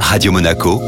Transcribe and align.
Radio 0.00 0.32
Monaco, 0.32 0.80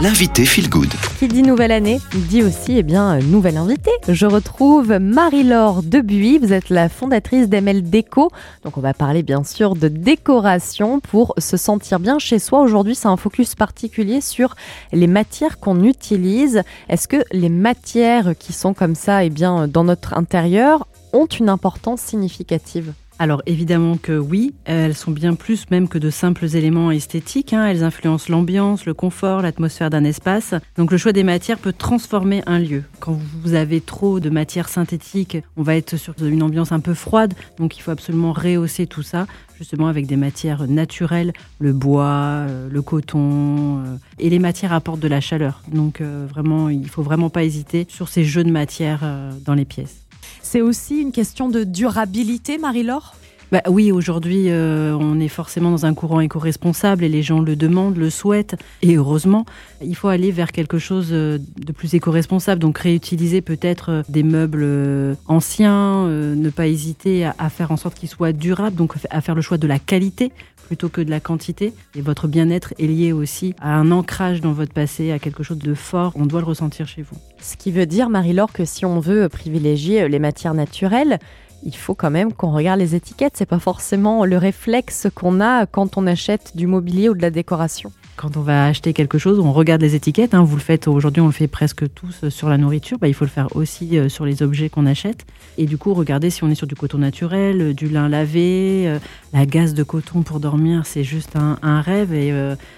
l'invité 0.00 0.44
Feel 0.44 0.68
Good. 0.68 0.92
Qui 1.18 1.28
dit 1.28 1.42
nouvelle 1.42 1.72
année 1.72 2.00
dit 2.14 2.42
aussi 2.42 2.78
eh 2.78 2.82
bien 2.82 3.18
nouvelle 3.18 3.56
invitée. 3.56 3.90
Je 4.08 4.26
retrouve 4.26 4.98
Marie-Laure 4.98 5.82
Debuy. 5.82 6.38
Vous 6.38 6.52
êtes 6.52 6.68
la 6.68 6.88
fondatrice 6.88 7.48
d'ML 7.48 7.82
Déco. 7.88 8.30
Donc 8.62 8.76
on 8.76 8.80
va 8.80 8.94
parler 8.94 9.22
bien 9.22 9.42
sûr 9.42 9.74
de 9.74 9.88
décoration 9.88 11.00
pour 11.00 11.34
se 11.38 11.56
sentir 11.56 11.98
bien 11.98 12.18
chez 12.18 12.38
soi. 12.38 12.60
Aujourd'hui, 12.60 12.94
c'est 12.94 13.08
un 13.08 13.16
focus 13.16 13.54
particulier 13.54 14.20
sur 14.20 14.54
les 14.92 15.06
matières 15.06 15.58
qu'on 15.58 15.82
utilise. 15.82 16.62
Est-ce 16.88 17.08
que 17.08 17.24
les 17.32 17.48
matières 17.48 18.34
qui 18.38 18.52
sont 18.52 18.74
comme 18.74 18.94
ça 18.94 19.24
eh 19.24 19.30
bien 19.30 19.66
dans 19.66 19.84
notre 19.84 20.14
intérieur 20.14 20.86
ont 21.12 21.26
une 21.26 21.48
importance 21.48 22.00
significative? 22.00 22.92
Alors 23.18 23.42
évidemment 23.46 23.96
que 23.96 24.18
oui, 24.18 24.54
elles 24.64 24.94
sont 24.94 25.10
bien 25.10 25.34
plus 25.34 25.70
même 25.70 25.88
que 25.88 25.98
de 25.98 26.10
simples 26.10 26.44
éléments 26.54 26.90
esthétiques. 26.90 27.54
Hein. 27.54 27.66
Elles 27.66 27.82
influencent 27.82 28.30
l'ambiance, 28.30 28.84
le 28.84 28.92
confort, 28.92 29.40
l'atmosphère 29.40 29.88
d'un 29.88 30.04
espace. 30.04 30.54
Donc 30.76 30.90
le 30.90 30.98
choix 30.98 31.12
des 31.12 31.24
matières 31.24 31.58
peut 31.58 31.72
transformer 31.72 32.42
un 32.46 32.58
lieu. 32.58 32.84
Quand 33.00 33.18
vous 33.42 33.54
avez 33.54 33.80
trop 33.80 34.20
de 34.20 34.28
matières 34.28 34.68
synthétiques, 34.68 35.38
on 35.56 35.62
va 35.62 35.76
être 35.76 35.96
sur 35.96 36.14
une 36.20 36.42
ambiance 36.42 36.72
un 36.72 36.80
peu 36.80 36.92
froide. 36.92 37.32
Donc 37.58 37.78
il 37.78 37.80
faut 37.80 37.90
absolument 37.90 38.32
rehausser 38.34 38.86
tout 38.86 39.02
ça, 39.02 39.26
justement 39.56 39.88
avec 39.88 40.06
des 40.06 40.16
matières 40.16 40.66
naturelles, 40.68 41.32
le 41.58 41.72
bois, 41.72 42.04
euh, 42.04 42.68
le 42.70 42.82
coton. 42.82 43.78
Euh, 43.78 43.96
et 44.18 44.28
les 44.28 44.38
matières 44.38 44.74
apportent 44.74 45.00
de 45.00 45.08
la 45.08 45.22
chaleur. 45.22 45.62
Donc 45.72 46.00
euh, 46.00 46.26
vraiment, 46.28 46.68
il 46.68 46.88
faut 46.88 47.02
vraiment 47.02 47.30
pas 47.30 47.44
hésiter 47.44 47.86
sur 47.88 48.08
ces 48.08 48.24
jeux 48.24 48.44
de 48.44 48.50
matières 48.50 49.00
dans 49.44 49.54
les 49.54 49.64
pièces. 49.64 50.05
C'est 50.42 50.60
aussi 50.60 51.00
une 51.00 51.12
question 51.12 51.48
de 51.48 51.64
durabilité, 51.64 52.58
Marie-Laure? 52.58 53.14
Bah 53.52 53.62
oui, 53.68 53.92
aujourd'hui, 53.92 54.50
euh, 54.50 54.96
on 54.98 55.20
est 55.20 55.28
forcément 55.28 55.70
dans 55.70 55.86
un 55.86 55.94
courant 55.94 56.20
éco-responsable 56.20 57.04
et 57.04 57.08
les 57.08 57.22
gens 57.22 57.40
le 57.40 57.54
demandent, 57.54 57.96
le 57.96 58.10
souhaitent. 58.10 58.56
Et 58.82 58.96
heureusement, 58.96 59.46
il 59.80 59.94
faut 59.94 60.08
aller 60.08 60.32
vers 60.32 60.50
quelque 60.50 60.78
chose 60.78 61.08
euh, 61.12 61.38
de 61.56 61.72
plus 61.72 61.94
éco-responsable. 61.94 62.60
Donc 62.60 62.78
réutiliser 62.78 63.42
peut-être 63.42 63.90
euh, 63.90 64.02
des 64.08 64.24
meubles 64.24 65.16
anciens, 65.26 66.06
ne 66.06 66.50
pas 66.50 66.66
hésiter 66.66 67.24
à, 67.24 67.34
à 67.38 67.48
faire 67.48 67.70
en 67.70 67.76
sorte 67.76 67.96
qu'ils 67.98 68.08
soient 68.08 68.32
durables, 68.32 68.76
donc 68.76 68.94
à 69.10 69.20
faire 69.20 69.34
le 69.34 69.42
choix 69.42 69.58
de 69.58 69.66
la 69.66 69.78
qualité 69.78 70.32
plutôt 70.66 70.88
que 70.88 71.00
de 71.00 71.10
la 71.10 71.20
quantité. 71.20 71.72
Et 71.94 72.00
votre 72.00 72.26
bien-être 72.26 72.74
est 72.80 72.86
lié 72.86 73.12
aussi 73.12 73.54
à 73.60 73.74
un 73.76 73.92
ancrage 73.92 74.40
dans 74.40 74.52
votre 74.52 74.72
passé, 74.72 75.12
à 75.12 75.20
quelque 75.20 75.44
chose 75.44 75.58
de 75.58 75.74
fort. 75.74 76.12
On 76.16 76.26
doit 76.26 76.40
le 76.40 76.46
ressentir 76.46 76.88
chez 76.88 77.02
vous. 77.02 77.16
Ce 77.40 77.56
qui 77.56 77.70
veut 77.70 77.86
dire, 77.86 78.08
Marie-Laure, 78.08 78.52
que 78.52 78.64
si 78.64 78.84
on 78.84 78.98
veut 78.98 79.28
privilégier 79.28 80.08
les 80.08 80.18
matières 80.18 80.54
naturelles, 80.54 81.20
il 81.62 81.76
faut 81.76 81.94
quand 81.94 82.10
même 82.10 82.32
qu'on 82.32 82.52
regarde 82.52 82.80
les 82.80 82.94
étiquettes. 82.94 83.34
C'est 83.36 83.46
pas 83.46 83.58
forcément 83.58 84.24
le 84.24 84.38
réflexe 84.38 85.08
qu'on 85.14 85.40
a 85.40 85.66
quand 85.66 85.96
on 85.96 86.06
achète 86.06 86.56
du 86.56 86.66
mobilier 86.66 87.08
ou 87.08 87.14
de 87.14 87.22
la 87.22 87.30
décoration. 87.30 87.92
Quand 88.16 88.38
on 88.38 88.40
va 88.40 88.64
acheter 88.64 88.94
quelque 88.94 89.18
chose, 89.18 89.38
on 89.38 89.52
regarde 89.52 89.82
les 89.82 89.94
étiquettes. 89.94 90.32
Hein. 90.32 90.42
Vous 90.42 90.56
le 90.56 90.62
faites 90.62 90.88
aujourd'hui, 90.88 91.20
on 91.20 91.26
le 91.26 91.32
fait 91.32 91.48
presque 91.48 91.84
tous 91.92 92.30
sur 92.30 92.48
la 92.48 92.56
nourriture. 92.56 92.96
Bah, 92.98 93.08
il 93.08 93.14
faut 93.14 93.26
le 93.26 93.30
faire 93.30 93.54
aussi 93.54 93.98
euh, 93.98 94.08
sur 94.08 94.24
les 94.24 94.42
objets 94.42 94.70
qu'on 94.70 94.86
achète. 94.86 95.26
Et 95.58 95.66
du 95.66 95.76
coup, 95.76 95.92
regardez 95.92 96.30
si 96.30 96.42
on 96.42 96.48
est 96.48 96.54
sur 96.54 96.66
du 96.66 96.74
coton 96.74 96.96
naturel, 96.96 97.60
euh, 97.60 97.74
du 97.74 97.90
lin 97.90 98.08
lavé, 98.08 98.84
euh, 98.88 98.98
la 99.34 99.44
gaze 99.44 99.74
de 99.74 99.82
coton 99.82 100.22
pour 100.22 100.40
dormir, 100.40 100.86
c'est 100.86 101.04
juste 101.04 101.36
un, 101.36 101.80
rêve. 101.82 102.14
Et 102.14 102.32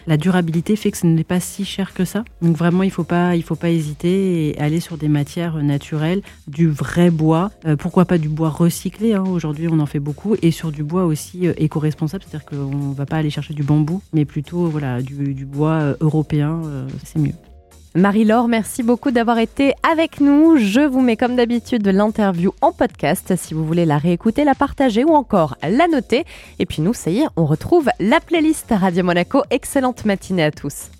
la 0.08 0.17
durabilité 0.17 0.75
fait 0.75 0.91
que 0.91 0.97
ce 0.97 1.06
n'est 1.06 1.22
pas 1.22 1.39
si 1.39 1.64
cher 1.64 1.95
que 1.95 2.05
ça. 2.05 2.25
Donc 2.42 2.56
vraiment, 2.56 2.83
il 2.83 2.91
faut 2.91 3.06
faut 3.45 3.55
pas 3.55 3.70
hésiter 3.70 4.48
et 4.48 4.58
aller 4.58 4.80
sur 4.80 4.98
des 4.98 5.06
matières 5.06 5.62
naturelles, 5.62 6.23
du 6.48 6.69
vrai 6.69 7.11
bois. 7.11 7.52
pourquoi 7.78 8.06
pas 8.06 8.19
du 8.19 8.28
bois 8.28 8.48
recyclé 8.48 9.14
hein. 9.14 9.25
Aujourd'hui, 9.25 9.69
on 9.70 9.78
en 9.78 9.86
fait 9.86 10.00
beaucoup 10.00 10.34
et 10.42 10.50
sur 10.50 10.73
du 10.73 10.83
bois 10.83 11.05
aussi 11.05 11.47
éco-responsable, 11.47 12.25
c'est-à-dire 12.28 12.48
qu'on 12.48 12.91
va 12.91 13.06
pas 13.06 13.19
aller 13.19 13.30
chercher 13.30 13.55
du 13.55 13.62
bambou, 13.62 14.02
mais 14.12 14.25
plutôt 14.25 14.67
voilà 14.67 15.00
du 15.00 15.27
du, 15.34 15.46
bois 15.46 15.80
euh, 15.80 15.94
européen, 16.00 16.60
euh, 16.64 16.86
c'est 17.04 17.18
mieux. 17.18 17.34
Marie-Laure, 17.94 18.48
merci 18.48 18.82
beaucoup 18.82 19.10
d'avoir 19.10 19.38
été 19.38 19.74
avec 19.90 20.20
nous. 20.20 20.58
Je 20.58 20.80
vous 20.80 21.00
mets 21.00 21.16
comme 21.16 21.36
d'habitude 21.36 21.86
l'interview 21.86 22.52
en 22.61 22.70
podcast 22.70 23.34
si 23.36 23.55
vous 23.55 23.67
voulez 23.67 23.86
la 23.86 23.98
réécouter, 23.98 24.44
la 24.44 24.55
partager 24.55 25.05
ou 25.05 25.14
encore 25.14 25.56
la 25.62 25.88
noter. 25.88 26.24
Et 26.58 26.67
puis 26.67 26.83
nous, 26.83 26.94
ça 26.94 27.11
y 27.11 27.20
est, 27.20 27.27
on 27.36 27.46
retrouve 27.46 27.88
la 27.98 28.20
playlist 28.20 28.67
Radio 28.70 29.02
Monaco. 29.02 29.42
Excellente 29.50 30.05
matinée 30.05 30.44
à 30.44 30.50
tous. 30.50 30.90